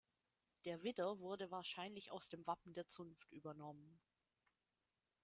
[0.65, 3.99] Der Widder wurde wahrscheinlich aus dem Wappen der Zunft übernommen.